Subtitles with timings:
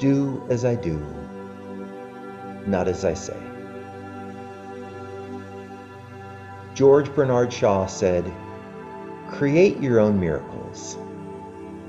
[0.00, 0.98] do as I do,
[2.66, 3.36] not as I say.
[6.74, 8.24] George Bernard Shaw said,
[9.28, 10.96] Create your own miracles.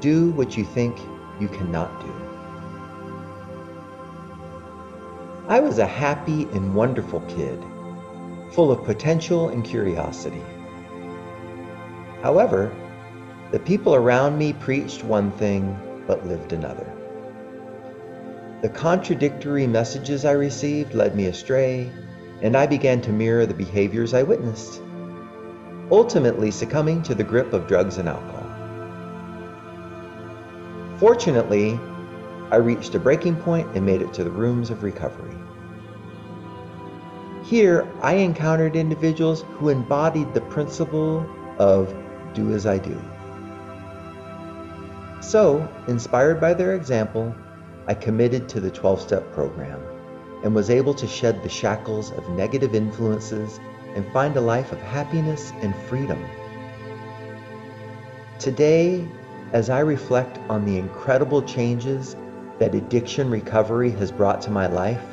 [0.00, 0.98] Do what you think
[1.40, 2.12] you cannot do.
[5.48, 7.58] I was a happy and wonderful kid,
[8.52, 10.42] full of potential and curiosity.
[12.22, 12.70] However,
[13.50, 17.03] the people around me preached one thing but lived another.
[18.64, 21.92] The contradictory messages I received led me astray,
[22.40, 24.80] and I began to mirror the behaviors I witnessed,
[25.90, 28.46] ultimately succumbing to the grip of drugs and alcohol.
[30.96, 31.78] Fortunately,
[32.50, 35.36] I reached a breaking point and made it to the rooms of recovery.
[37.44, 41.26] Here, I encountered individuals who embodied the principle
[41.58, 41.94] of
[42.32, 42.98] do as I do.
[45.20, 47.34] So, inspired by their example,
[47.86, 49.80] I committed to the 12 step program
[50.42, 53.60] and was able to shed the shackles of negative influences
[53.94, 56.22] and find a life of happiness and freedom.
[58.38, 59.06] Today,
[59.52, 62.16] as I reflect on the incredible changes
[62.58, 65.04] that addiction recovery has brought to my life,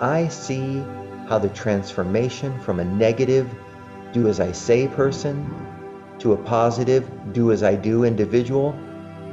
[0.00, 0.78] I see
[1.28, 3.54] how the transformation from a negative,
[4.12, 5.54] do as I say person
[6.18, 8.74] to a positive, do as I do individual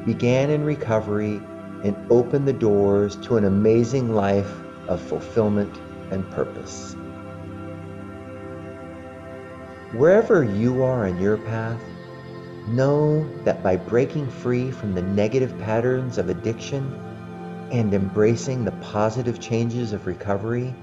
[0.05, 1.41] began in recovery
[1.83, 4.51] and open the doors to an amazing life
[4.87, 5.75] of fulfillment
[6.11, 6.95] and purpose.
[9.93, 11.81] Wherever you are on your path,
[12.67, 16.91] know that by breaking free from the negative patterns of addiction
[17.71, 20.73] and embracing the positive changes of recovery,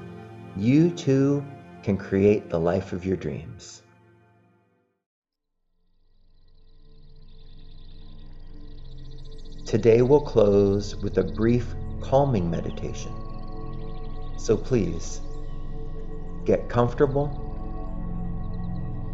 [0.56, 1.44] you too
[1.82, 3.82] can create the life of your dreams.
[9.70, 13.14] Today we'll close with a brief calming meditation.
[14.36, 15.20] So please,
[16.44, 17.28] get comfortable,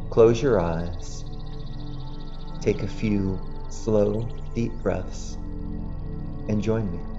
[0.08, 1.26] close your eyes,
[2.62, 5.34] take a few slow, deep breaths,
[6.48, 7.15] and join me.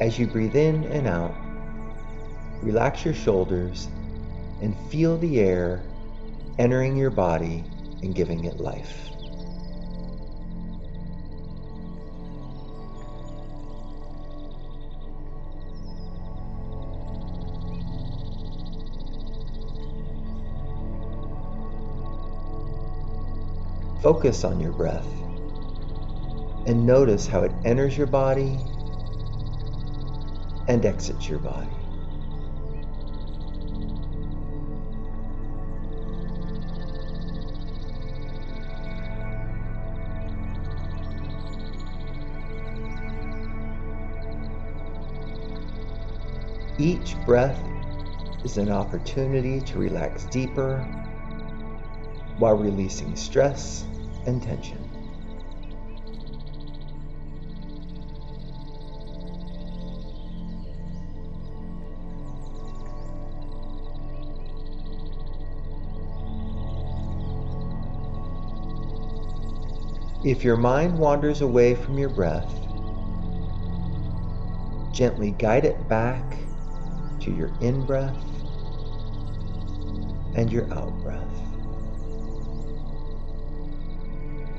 [0.00, 1.34] As you breathe in and out,
[2.62, 3.86] relax your shoulders
[4.62, 5.84] and feel the air
[6.58, 7.62] entering your body
[8.02, 9.10] and giving it life.
[24.02, 25.06] Focus on your breath
[26.66, 28.58] and notice how it enters your body
[30.70, 31.66] and exits your body.
[46.78, 47.60] Each breath
[48.44, 50.78] is an opportunity to relax deeper
[52.38, 53.84] while releasing stress
[54.24, 54.89] and tension.
[70.22, 72.52] If your mind wanders away from your breath,
[74.92, 76.22] gently guide it back
[77.20, 78.22] to your in breath
[80.36, 81.26] and your out breath.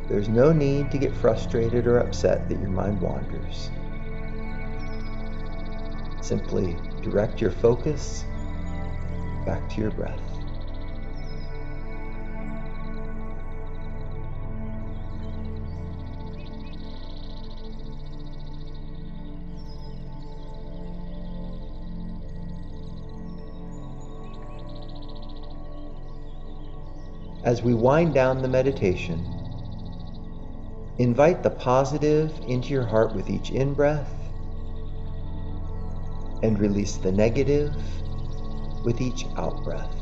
[0.09, 3.69] There's no need to get frustrated or upset that your mind wanders.
[6.21, 8.25] Simply direct your focus
[9.45, 10.30] back to your breath.
[27.43, 29.25] As we wind down the meditation,
[30.99, 34.13] invite the positive into your heart with each in breath
[36.43, 37.75] and release the negative
[38.83, 40.00] with each out breath.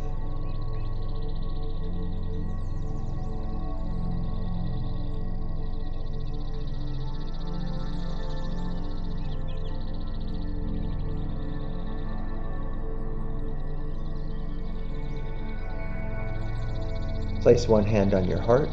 [17.49, 18.69] Place one hand on your heart,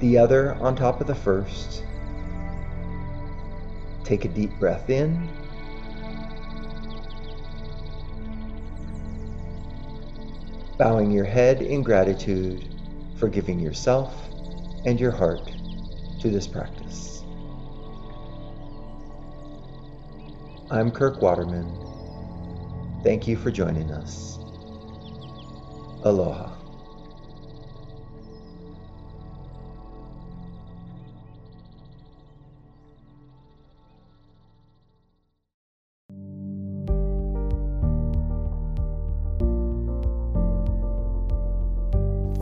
[0.00, 1.84] the other on top of the first.
[4.04, 5.26] Take a deep breath in.
[10.76, 12.62] Bowing your head in gratitude
[13.16, 14.14] for giving yourself
[14.84, 15.50] and your heart
[16.20, 17.22] to this practice.
[20.70, 21.74] I'm Kirk Waterman.
[23.02, 24.39] Thank you for joining us.
[26.04, 26.60] Aloha.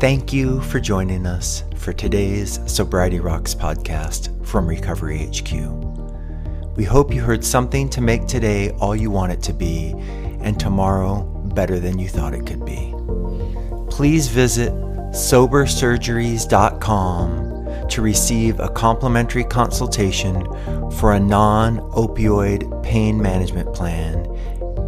[0.01, 5.53] Thank you for joining us for today's Sobriety Rocks podcast from Recovery HQ.
[6.77, 9.97] We hope you heard something to make today all you want it to be
[10.41, 12.95] and tomorrow better than you thought it could be
[13.99, 14.73] please visit
[15.11, 20.45] sobersurgeries.com to receive a complimentary consultation
[20.93, 24.25] for a non opioid pain management plan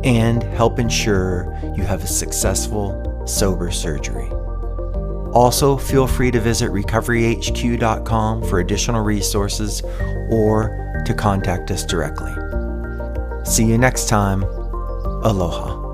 [0.04, 4.28] and help ensure you have a successful sober surgery.
[5.32, 9.82] Also, feel free to visit recoveryhq.com for additional resources
[10.30, 12.32] or to contact us directly.
[13.44, 14.44] See you next time.
[15.24, 15.89] Aloha.